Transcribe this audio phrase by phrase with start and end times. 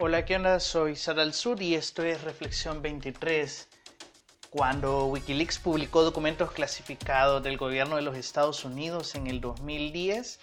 [0.00, 0.60] Hola, ¿qué onda?
[0.60, 3.66] Soy Sadal Sud y esto es Reflexión 23.
[4.48, 10.38] Cuando Wikileaks publicó documentos clasificados del gobierno de los Estados Unidos en el 2010,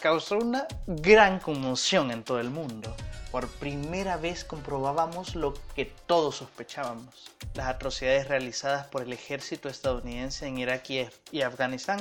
[0.00, 2.94] causó una gran conmoción en todo el mundo.
[3.32, 10.46] Por primera vez comprobábamos lo que todos sospechábamos, las atrocidades realizadas por el ejército estadounidense
[10.46, 10.88] en Irak
[11.32, 11.98] y Afganistán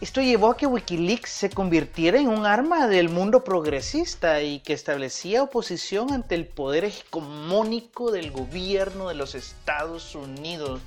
[0.00, 4.72] esto llevó a que Wikileaks se convirtiera en un arma del mundo progresista y que
[4.72, 10.80] establecía oposición ante el poder hegemónico del gobierno de los Estados Unidos.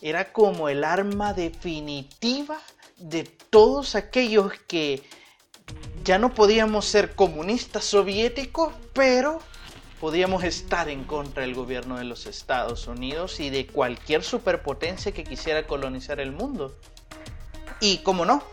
[0.00, 2.58] Era como el arma definitiva
[2.96, 5.02] de todos aquellos que
[6.02, 9.40] ya no podíamos ser comunistas soviéticos, pero
[10.00, 15.22] podíamos estar en contra del gobierno de los Estados Unidos y de cualquier superpotencia que
[15.22, 16.74] quisiera colonizar el mundo.
[17.82, 18.44] Y como no,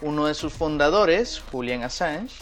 [0.00, 2.34] uno de sus fundadores, Julian Assange,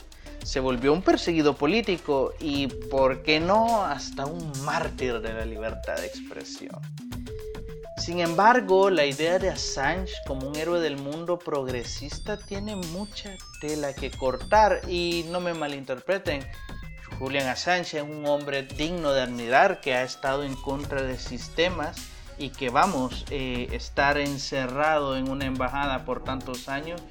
[0.43, 5.97] se volvió un perseguido político y, ¿por qué no?, hasta un mártir de la libertad
[5.97, 6.81] de expresión.
[7.99, 13.93] Sin embargo, la idea de Assange como un héroe del mundo progresista tiene mucha tela
[13.93, 16.43] que cortar y no me malinterpreten.
[17.19, 21.99] Julian Assange es un hombre digno de admirar que ha estado en contra de sistemas
[22.41, 27.03] y que vamos a eh, estar encerrado en una embajada por tantos años,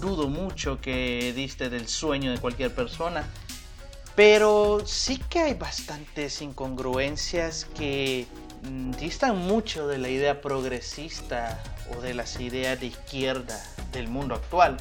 [0.00, 3.28] dudo mucho que diste del sueño de cualquier persona.
[4.14, 8.28] Pero sí que hay bastantes incongruencias que
[8.62, 11.60] mm, distan mucho de la idea progresista
[11.96, 14.76] o de las ideas de izquierda del mundo actual.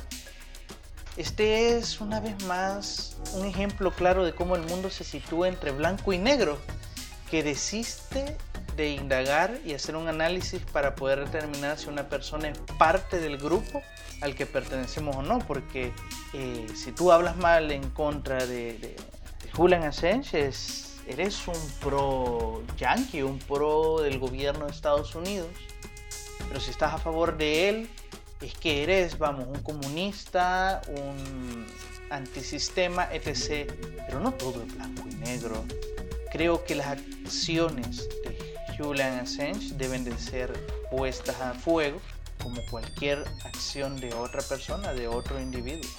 [1.18, 5.72] Este es una vez más un ejemplo claro de cómo el mundo se sitúa entre
[5.72, 6.60] blanco y negro,
[7.32, 8.38] que desiste
[8.78, 13.38] de indagar y hacer un análisis para poder determinar si una persona es parte del
[13.38, 13.82] grupo
[14.22, 15.92] al que pertenecemos o no, porque
[16.34, 18.96] eh, si tú hablas mal en contra de,
[19.54, 20.52] Julian Assange,
[21.08, 25.48] eres un pro yankee, un pro del gobierno de Estados Unidos,
[26.48, 27.90] pero si estás a favor de él,
[28.42, 31.66] es que eres, vamos, un comunista, un
[32.12, 33.72] antisistema, etc.
[34.06, 35.66] Pero no todo es blanco y negro.
[36.32, 38.47] Creo que las acciones de
[38.78, 40.54] Julian Assange deben de ser
[40.92, 42.00] puestas a fuego
[42.42, 45.90] como cualquier acción de otra persona, de otro individuo.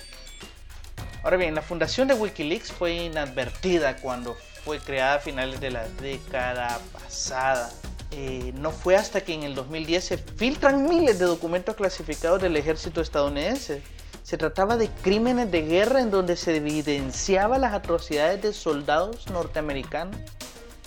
[1.22, 5.88] Ahora bien, la fundación de Wikileaks fue inadvertida cuando fue creada a finales de la
[6.00, 7.71] década pasada.
[8.12, 12.56] Eh, no fue hasta que en el 2010 se filtran miles de documentos clasificados del
[12.56, 13.83] ejército estadounidense.
[14.22, 20.17] Se trataba de crímenes de guerra en donde se evidenciaba las atrocidades de soldados norteamericanos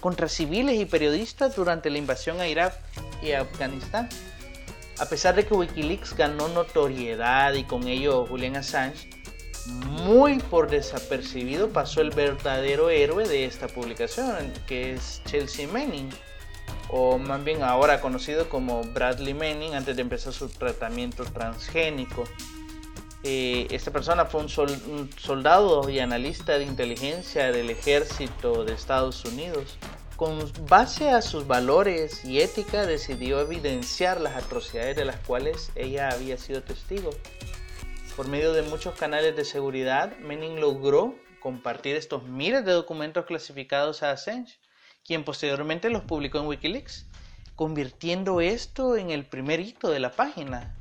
[0.01, 2.73] contra civiles y periodistas durante la invasión a Irak
[3.21, 4.09] y Afganistán.
[4.99, 9.09] A pesar de que Wikileaks ganó notoriedad y con ello Julian Assange,
[9.67, 16.09] muy por desapercibido pasó el verdadero héroe de esta publicación, que es Chelsea Manning,
[16.89, 22.23] o más bien ahora conocido como Bradley Manning antes de empezar su tratamiento transgénico.
[23.23, 29.77] Eh, esta persona fue un, soldado y analista de inteligencia del ejército de Estados Unidos.
[30.15, 36.09] Con base a sus valores y ética decidió evidenciar las atrocidades de las cuales ella
[36.09, 37.11] había sido testigo.
[38.15, 44.03] Por medio de muchos canales de seguridad, Manning logró compartir estos miles de documentos clasificados
[44.03, 44.59] a Assange,
[45.03, 47.07] quien posteriormente los publicó en Wikileaks,
[47.55, 50.75] convirtiendo esto en el primer hito de la página,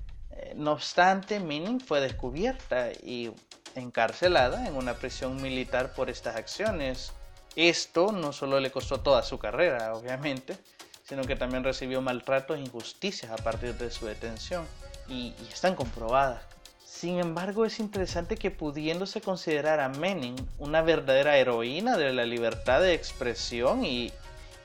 [0.55, 3.33] no obstante, Manning fue descubierta y
[3.75, 7.13] encarcelada en una prisión militar por estas acciones.
[7.57, 10.57] Esto no solo le costó toda su carrera, obviamente,
[11.05, 14.65] sino que también recibió maltratos e injusticias a partir de su detención,
[15.09, 16.43] y, están comprobadas.
[16.85, 22.81] Sin embargo, es interesante que pudiéndose considerar a Manning una verdadera heroína de la libertad
[22.81, 24.13] de expresión y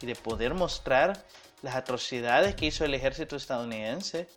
[0.01, 1.23] de poder mostrar
[1.61, 4.27] las atrocidades que hizo el ejército estadounidense,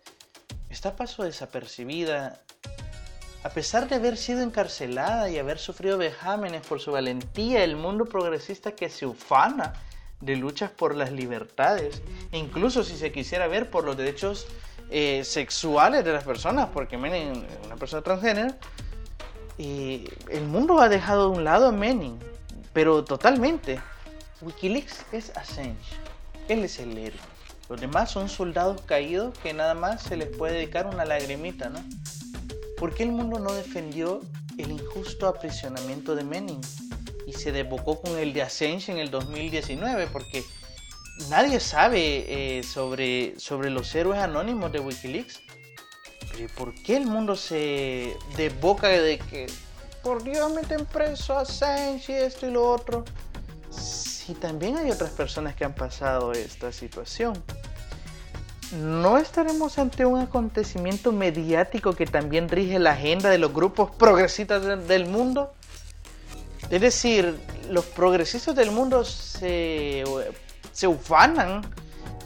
[0.71, 2.41] está paso desapercibida.
[3.43, 8.05] A pesar de haber sido encarcelada y haber sufrido vejámenes por su valentía, el mundo
[8.05, 9.75] progresista que se ufana
[10.21, 14.49] de luchas por las libertades, incluso si se quisiera ver por los derechos
[14.91, 18.55] eh, sexuales de las personas, porque Menin es una persona transgénero,
[19.57, 21.75] y el mundo ha dejado de un lado a
[22.73, 23.81] pero totalmente.
[24.41, 25.97] Wikileaks es Assange,
[26.49, 27.38] él es el héroe.
[27.69, 31.85] Los demás son soldados caídos que nada más se les puede dedicar una lagrimita, ¿no?
[32.79, 34.23] ¿Por qué el mundo no defendió
[34.57, 36.61] el injusto aprisionamiento de Manning
[37.27, 40.07] y se desbocó con el de Assange en el 2019?
[40.07, 40.45] Porque
[41.29, 45.43] nadie sabe eh, sobre, sobre los héroes anónimos de Wikileaks.
[46.33, 49.47] Pero ¿por qué el mundo se desboca de que
[50.03, 53.05] por Dios meten preso a Assange y esto y lo otro?
[54.29, 57.43] si también hay otras personas que han pasado esta situación?
[58.73, 64.87] ¿No estaremos ante un acontecimiento mediático que también rige la agenda de los grupos progresistas
[64.87, 65.55] del mundo?
[66.69, 67.39] Es decir,
[67.71, 70.05] los progresistas del mundo se,
[70.73, 71.63] se ufanan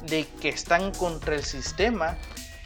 [0.09, 2.17] de que están contra el sistema,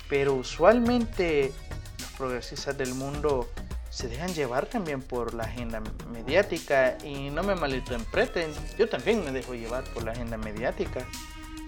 [0.09, 1.53] pero usualmente
[2.01, 3.51] los progresistas del mundo
[3.91, 9.33] se dejan llevar también por la agenda mediática y no me malinterpreten, yo también me
[9.33, 11.07] dejo llevar por la agenda mediática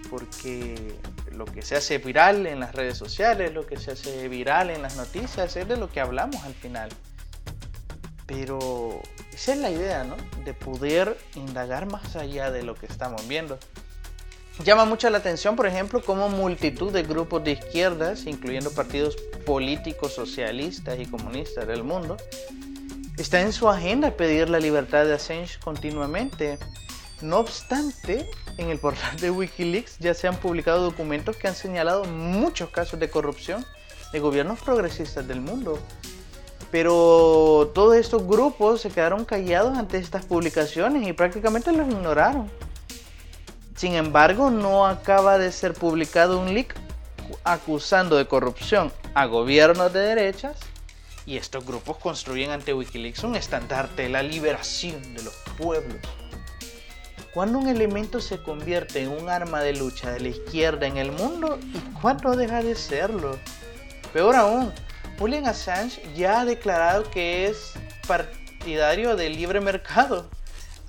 [0.09, 0.95] porque
[1.31, 4.81] lo que se hace viral en las redes sociales, lo que se hace viral en
[4.81, 6.89] las noticias es de lo que hablamos al final.
[8.25, 9.01] Pero
[9.33, 10.15] esa es la idea, ¿no?
[10.43, 13.57] De poder indagar más allá de lo que estamos viendo.
[14.63, 19.15] Llama mucho la atención, por ejemplo, cómo multitud de grupos de izquierdas, incluyendo partidos
[19.45, 22.17] políticos socialistas y comunistas del mundo,
[23.17, 26.59] está en su agenda pedir la libertad de Assange continuamente.
[27.21, 32.05] No obstante, en el portal de Wikileaks ya se han publicado documentos que han señalado
[32.05, 33.65] muchos casos de corrupción
[34.13, 35.79] de gobiernos progresistas del mundo.
[36.71, 42.49] Pero todos estos grupos se quedaron callados ante estas publicaciones y prácticamente los ignoraron.
[43.75, 46.75] Sin embargo, no acaba de ser publicado un leak
[47.43, 50.57] acusando de corrupción a gobiernos de derechas
[51.25, 56.01] y estos grupos construyen ante Wikileaks un estandarte de la liberación de los pueblos.
[57.39, 61.13] Cuando un elemento se convierte en un arma de lucha de la izquierda en el
[61.13, 63.39] mundo y cuándo deja de serlo.
[64.11, 64.73] Peor aún,
[65.17, 67.75] Julian Assange ya ha declarado que es
[68.05, 70.29] partidario del libre mercado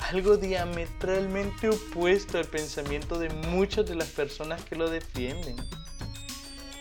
[0.01, 5.55] algo diametralmente opuesto al pensamiento de muchas de las personas que lo defienden.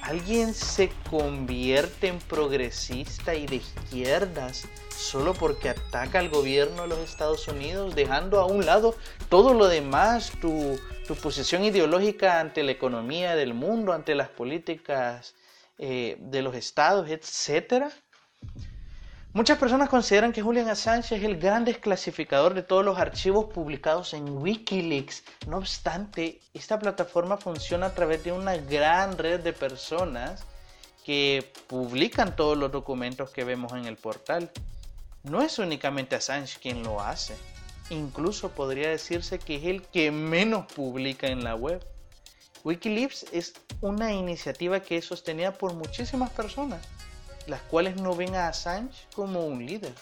[0.01, 4.63] ¿Alguien se convierte en progresista y de izquierdas
[4.99, 8.95] solo porque ataca al gobierno de los Estados Unidos, dejando a un lado
[9.29, 15.35] todo lo demás, tu, tu posición ideológica ante la economía del mundo, ante las políticas
[15.77, 17.91] eh, de los estados, etcétera?
[19.31, 24.13] Muchas personas consideran que Julian Assange es el gran desclasificador de todos los archivos publicados
[24.13, 25.23] en Wikileaks.
[25.47, 30.43] No obstante, esta plataforma funciona a través de una gran red de personas
[31.05, 34.51] que publican todos los documentos que vemos en el portal.
[35.23, 37.35] No es únicamente Assange quien lo hace.
[37.89, 41.85] Incluso podría decirse que es el que menos publica en la web.
[42.63, 46.85] Wikileaks es una iniciativa que es sostenida por muchísimas personas
[47.49, 49.93] las cuales no ven a Assange como un líder,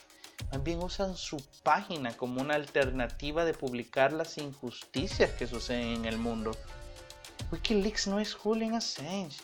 [0.51, 6.17] también usan su página como una alternativa de publicar las injusticias que suceden en el
[6.17, 6.51] mundo.
[7.51, 9.37] Wikileaks no es Julian Assange.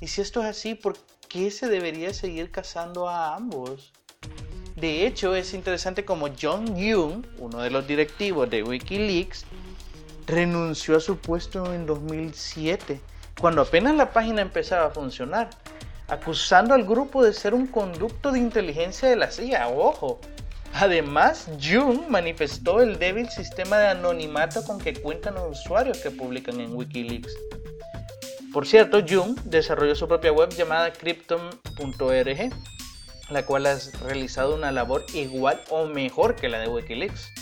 [0.00, 0.98] Y si esto es así, ¿por
[1.28, 3.92] qué se debería seguir cazando a ambos?
[4.76, 9.44] De hecho, es interesante como John Young, uno de los directivos de Wikileaks,
[10.26, 13.00] renunció a su puesto en 2007,
[13.40, 15.50] cuando apenas la página empezaba a funcionar
[16.10, 19.68] acusando al grupo de ser un conducto de inteligencia de la CIA.
[19.68, 20.20] Ojo.
[20.74, 26.60] Además, Jung manifestó el débil sistema de anonimato con que cuentan los usuarios que publican
[26.60, 27.34] en Wikileaks.
[28.52, 32.50] Por cierto, Jung desarrolló su propia web llamada Crypton.org,
[33.30, 37.32] la cual ha realizado una labor igual o mejor que la de Wikileaks.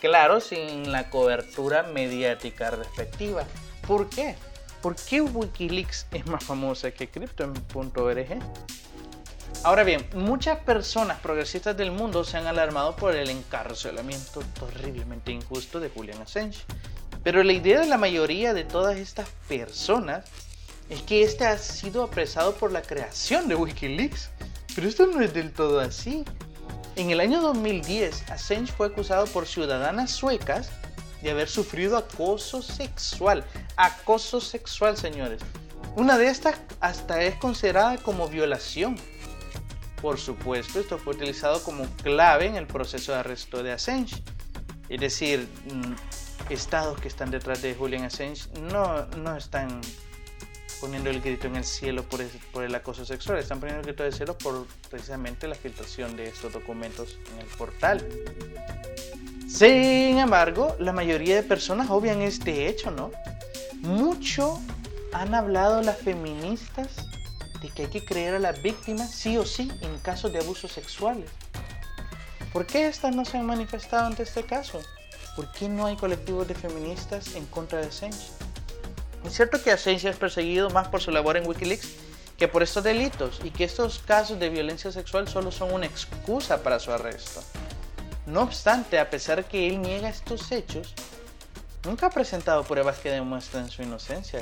[0.00, 3.44] Claro, sin la cobertura mediática respectiva.
[3.86, 4.36] ¿Por qué?
[4.80, 8.38] ¿Por qué Wikileaks es más famosa que Crypto.org?
[9.64, 15.80] Ahora bien, muchas personas progresistas del mundo se han alarmado por el encarcelamiento terriblemente injusto
[15.80, 16.60] de Julian Assange.
[17.24, 20.24] Pero la idea de la mayoría de todas estas personas
[20.88, 24.30] es que este ha sido apresado por la creación de Wikileaks.
[24.78, 26.24] Pero esto no es del todo así.
[26.94, 30.70] En el año 2010, Assange fue acusado por ciudadanas suecas
[31.20, 33.44] de haber sufrido acoso sexual.
[33.76, 35.42] Acoso sexual, señores.
[35.96, 38.94] Una de estas hasta es considerada como violación.
[40.00, 44.22] Por supuesto, esto fue utilizado como clave en el proceso de arresto de Assange.
[44.88, 49.80] Es decir, mm, estados que están detrás de Julian Assange no, no están
[50.80, 53.86] poniendo el grito en el cielo por el, por el acoso sexual, están poniendo el
[53.86, 58.06] grito en el cielo por precisamente la filtración de estos documentos en el portal.
[59.48, 63.10] Sin embargo, la mayoría de personas obvian este hecho, ¿no?
[63.80, 64.60] Mucho
[65.12, 66.88] han hablado las feministas
[67.62, 70.72] de que hay que creer a las víctimas sí o sí en casos de abusos
[70.72, 71.30] sexuales.
[72.52, 74.80] ¿Por qué estas no se han manifestado ante este caso?
[75.34, 78.32] ¿Por qué no hay colectivos de feministas en contra de Assange?
[79.24, 81.88] Es cierto que Assange es perseguido más por su labor en Wikileaks
[82.38, 86.62] que por estos delitos y que estos casos de violencia sexual solo son una excusa
[86.62, 87.42] para su arresto.
[88.26, 90.94] No obstante, a pesar que él niega estos hechos,
[91.84, 94.40] nunca ha presentado pruebas que demuestren su inocencia.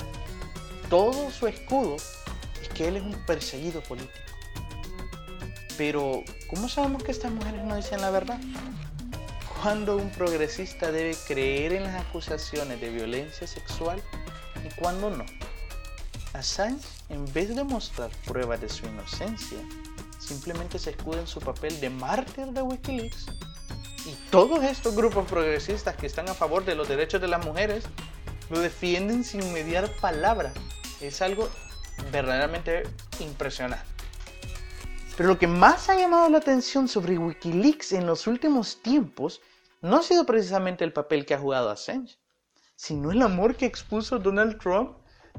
[0.90, 1.97] Todo su escudo
[2.61, 4.12] es que él es un perseguido político.
[5.78, 8.38] Pero, ¿cómo sabemos que estas mujeres no dicen la verdad?
[9.62, 14.02] ¿Cuándo un progresista debe creer en las acusaciones de violencia sexual
[14.66, 15.25] y cuándo no?
[16.32, 19.58] Assange, en vez de mostrar pruebas de su inocencia,
[20.18, 23.26] simplemente se escuda en su papel de mártir de Wikileaks.
[24.04, 27.85] Y todos estos grupos progresistas que están a favor de los derechos de las mujeres
[28.50, 30.52] lo defienden sin mediar palabra.
[31.00, 31.49] Es algo
[32.12, 32.85] verdaderamente
[33.18, 33.87] impresionante.
[35.16, 39.40] Pero lo que más ha llamado la atención sobre Wikileaks en los últimos tiempos
[39.80, 42.18] no ha sido precisamente el papel que ha jugado Assange,
[42.76, 44.92] sino el amor que expuso Donald Trump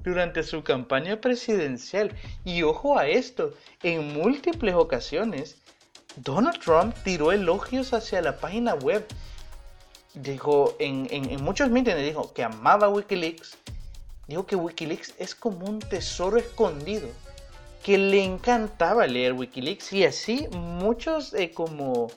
[0.03, 2.12] durante su campaña presidencial.
[2.44, 3.53] Y ojo a esto,
[3.84, 5.58] en múltiples ocasiones,
[6.17, 9.06] Donald Trump tiró elogios hacia la página web.
[10.15, 13.58] Dijo, en, en, muchos mítines dijo que amaba Wikileaks.
[14.27, 17.08] Dijo que Wikileaks es como un tesoro escondido.
[17.84, 19.94] Que le encantaba leer Wikileaks.
[19.94, 22.08] Y así muchos eh, como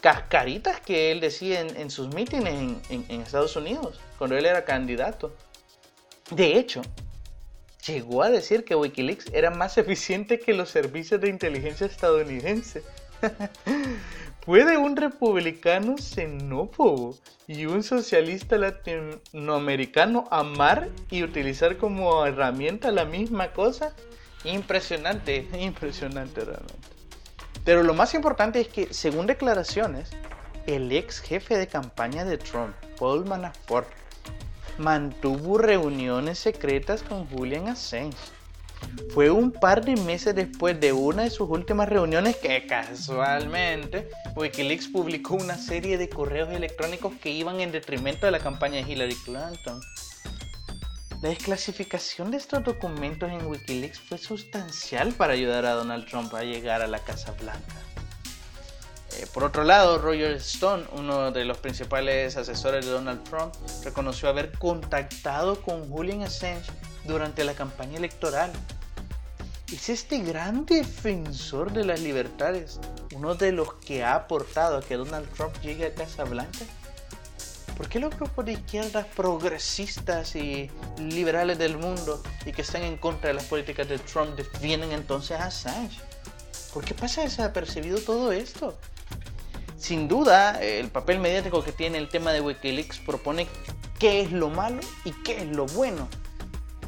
[0.00, 4.00] cascaritas que él decía en, sus mítines en, en Estados Unidos.
[4.18, 5.34] Cuando él era candidato.
[6.30, 6.82] De hecho,
[7.86, 12.82] llegó a decir que Wikileaks era más eficiente que los servicios de inteligencia estadounidense.
[14.44, 23.52] ¿Puede un republicano xenófobo y un socialista latinoamericano amar y utilizar como herramienta la misma
[23.52, 23.94] cosa?
[24.44, 26.97] Impresionante, impresionante realmente.
[27.64, 30.10] Pero lo más importante es que, según declaraciones,
[30.66, 33.88] el ex jefe de campaña de Trump, Paul Manafort,
[34.78, 38.16] mantuvo reuniones secretas con Julian Assange.
[39.12, 44.88] Fue un par de meses después de una de sus últimas reuniones que casualmente Wikileaks
[44.88, 49.16] publicó una serie de correos electrónicos que iban en detrimento de la campaña de Hillary
[49.24, 49.80] Clinton.
[51.20, 56.42] La desclasificación de estos documentos en Wikileaks fue sustancial para ayudar a Donald Trump a
[56.42, 57.74] llegar a la Casa Blanca.
[59.16, 64.28] Eh, por otro lado, Roger Stone, uno de los principales asesores de Donald Trump, reconoció
[64.28, 66.70] haber contactado con Julian Assange
[67.04, 68.52] durante la campaña electoral.
[69.72, 72.78] Es este gran defensor de las libertades
[73.14, 76.60] uno de los que ha aportado a que Donald Trump llegue a Casa Blanca.
[77.78, 80.68] ¿Por qué los grupos de izquierdas progresistas y
[80.98, 85.38] liberales del mundo y que están en contra de las políticas de Trump defienden entonces
[85.38, 85.96] a Assange?
[86.74, 88.76] ¿Por qué pasa desapercibido todo esto?
[89.78, 93.46] Sin duda, el papel mediático que tiene el tema de Wikileaks propone
[94.00, 96.08] qué es lo malo y qué es lo bueno.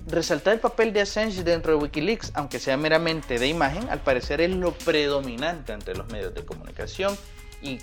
[0.09, 4.41] Resaltar el papel de Assange dentro de Wikileaks, aunque sea meramente de imagen, al parecer
[4.41, 7.17] es lo predominante ante los medios de comunicación.
[7.63, 7.79] Y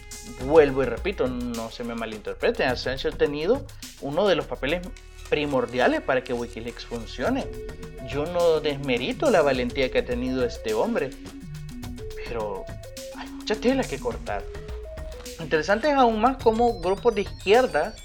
[0.46, 3.65] vuelvo y repito, no se me malinterprete, Assange ha tenido
[4.01, 4.88] uno de los papeles
[5.29, 7.46] primordiales para que Wikileaks funcione.
[8.10, 11.12] Yo no desmerito la valentía que ha tenido este hombre,
[12.27, 12.63] pero
[13.15, 14.43] hay mucha tela que cortar.
[15.39, 17.96] Interesante es aún más cómo grupos de izquierda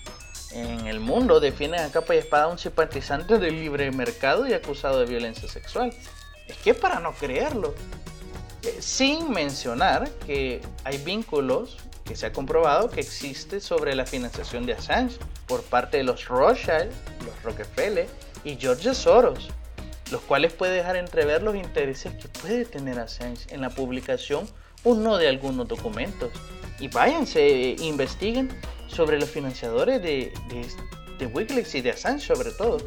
[0.52, 4.52] en el mundo defienden a capa y espada a un simpatizante del libre mercado y
[4.52, 5.94] acusado de violencia sexual.
[6.46, 7.74] Es que para no creerlo.
[8.62, 14.66] Eh, sin mencionar que hay vínculos que se ha comprobado que existe sobre la financiación
[14.66, 16.90] de Assange por parte de los Rothschild,
[17.24, 18.06] los Rockefeller
[18.44, 19.50] y George Soros,
[20.10, 24.48] los cuales puede dejar entrever los intereses que puede tener Assange en la publicación
[24.84, 26.30] o no de algunos documentos
[26.78, 28.48] y váyanse, investiguen
[28.88, 30.32] sobre los financiadores de,
[31.32, 32.78] Wikileaks y de Assange sobre todo.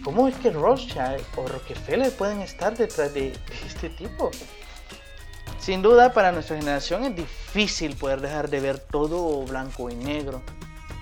[0.00, 3.34] ¿Y cómo es que Rothschild o Rockefeller pueden estar detrás de,
[3.66, 4.30] este tipo?
[5.58, 10.40] Sin duda, para nuestra generación es difícil poder dejar de ver todo blanco y negro.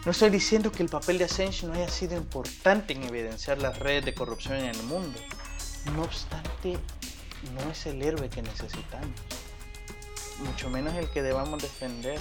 [0.05, 3.78] No estoy diciendo que el papel de Assange no haya sido importante en evidenciar las
[3.78, 5.17] redes de corrupción en el mundo.
[5.95, 6.76] No obstante,
[7.55, 9.14] no es el héroe que necesitamos
[10.40, 12.19] mucho menos el que debamos defender.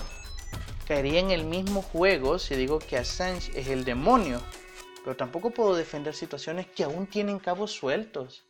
[0.88, 4.42] Caería en el mismo juego si digo que Assange es el demonio,
[5.08, 8.44] pero tampoco puedo defender situaciones que aún tienen cabos sueltos.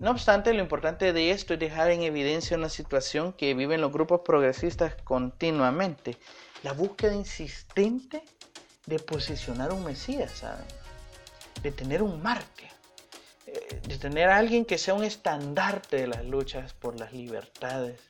[0.00, 3.92] No obstante, lo importante de esto es dejar en evidencia una situación que viven los
[3.92, 6.16] grupos progresistas continuamente,
[6.64, 8.24] la búsqueda insistente
[8.86, 10.66] de posicionar un Mesías, ¿saben?
[11.62, 12.68] de tener un Marte,
[13.46, 18.00] eh, de tener a alguien que sea un estandarte de las luchas por las libertades.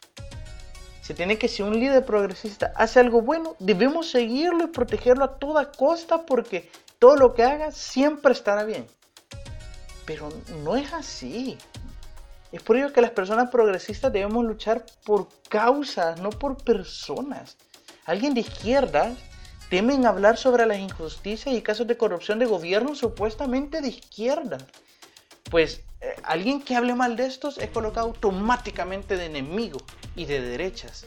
[1.11, 5.39] Se tiene que si un líder progresista hace algo bueno, debemos seguirlo y protegerlo a
[5.41, 8.87] toda costa porque todo lo que haga siempre estará bien.
[10.07, 10.29] Pero
[10.63, 11.59] no es así.
[12.53, 17.57] Es por ello que las personas progresistas debemos luchar por causas, no por personas.
[18.05, 19.13] Alguien de izquierda
[19.69, 24.59] temen hablar sobre las injusticias y casos de corrupción de gobierno supuestamente de izquierda.
[25.51, 29.79] Pues eh, alguien que hable mal de estos es colocado automáticamente de enemigo
[30.17, 31.07] y de derechas.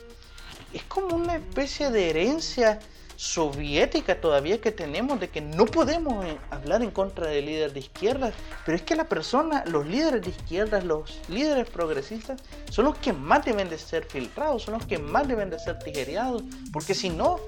[0.74, 2.80] Es como una especie de herencia
[3.16, 7.80] soviética todavía que tenemos de que no podemos eh, hablar en contra del líder de
[7.80, 8.34] izquierda,
[8.66, 13.14] pero es que la persona, los líderes de izquierda, los líderes progresistas, son los que
[13.14, 17.10] más deben de ser filtrados, son los que más deben de ser tijereados, porque si
[17.10, 17.40] no,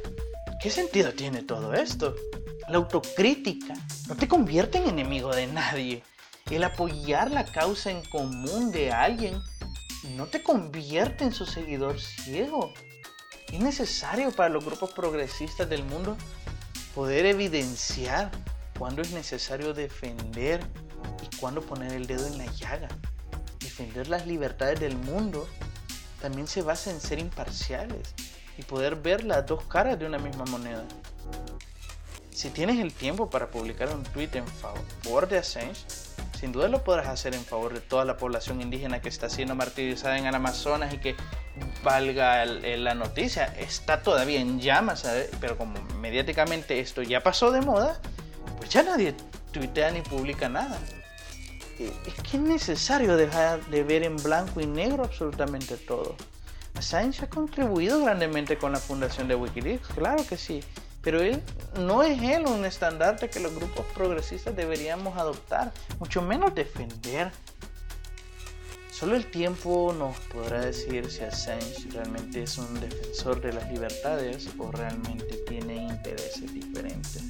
[0.61, 2.15] ¿qué sentido tiene todo esto?
[2.69, 3.73] La autocrítica
[4.07, 6.03] no te convierte en enemigo de nadie.
[6.51, 9.41] El apoyar la causa en común de alguien
[10.15, 12.71] no te convierte en su seguidor ciego.
[13.51, 16.15] Es necesario para los grupos progresistas del mundo
[16.93, 18.29] poder evidenciar
[18.77, 20.61] cuándo es necesario defender
[21.23, 22.89] y cuándo poner el dedo en la llaga.
[23.59, 25.47] Defender las libertades del mundo
[26.21, 28.13] también se basa en ser imparciales
[28.59, 30.85] y poder ver las dos caras de una misma moneda.
[32.29, 36.04] Si tienes el tiempo para publicar un tweet en favor de Assange,
[36.37, 39.55] sin duda lo podrás hacer en favor de toda la población indígena que está siendo
[39.55, 41.15] martirizada en el Amazonas y que
[41.83, 45.07] valga la noticia, está todavía en llamas,
[45.39, 47.99] pero como mediáticamente esto ya pasó de moda,
[48.57, 49.15] pues ya nadie
[49.51, 50.77] tuitea ni publica nada.
[51.79, 56.15] Es que es necesario dejar de ver en blanco y negro absolutamente todo.
[56.75, 60.61] Assange ha contribuido grandemente con la fundación de Wikileaks, claro que sí,
[61.05, 61.39] pero él
[61.77, 67.31] no es él un estandarte que los grupos progresistas deberíamos adoptar, mucho menos defender.
[68.91, 74.49] Solo el tiempo nos podrá decir si Assange realmente es un defensor de las libertades
[74.57, 77.23] o realmente tiene intereses diferentes.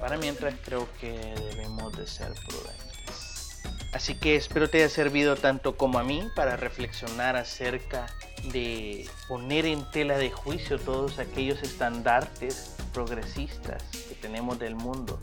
[0.00, 1.12] Para mientras creo que
[1.50, 3.60] debemos de ser prudentes.
[3.92, 8.06] Así que espero te haya servido tanto como a mí para reflexionar acerca
[8.52, 15.18] de poner en tela de juicio todos aquellos estandartes progresistas que tenemos del mundo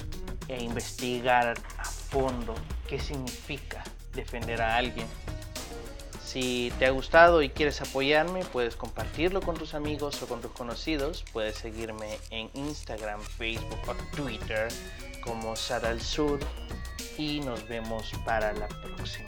[0.48, 2.56] e investigar a fondo
[2.88, 5.08] qué significa defender a alguien.
[6.24, 10.52] Si te ha gustado y quieres apoyarme, puedes compartirlo con tus amigos o con tus
[10.52, 11.24] conocidos.
[11.32, 14.68] Puedes seguirme en Instagram, Facebook o Twitter
[15.22, 16.40] como Sara al Sur
[17.18, 19.26] y nos vemos para la próxima.